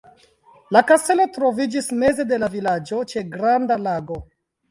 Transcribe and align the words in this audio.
La 0.75 0.81
kastelo 0.91 1.27
troviĝis 1.35 1.91
meze 2.03 2.25
de 2.31 2.41
la 2.45 2.49
vilaĝo 2.55 3.03
ĉe 3.13 3.23
granda 3.35 3.77
lago. 3.85 4.21